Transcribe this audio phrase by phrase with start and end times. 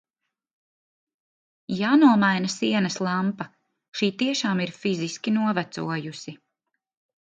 [1.81, 3.49] Jānomaina sienas lampa,
[4.01, 6.41] šī tiešām ir fiziski novecojusi.